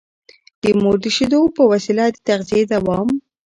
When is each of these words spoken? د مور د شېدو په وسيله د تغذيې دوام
د 0.61 0.63
مور 0.79 0.95
د 1.03 1.05
شېدو 1.15 1.41
په 1.55 1.61
وسيله 1.71 2.05
د 2.13 2.17
تغذيې 2.27 2.63
دوام 2.71 3.07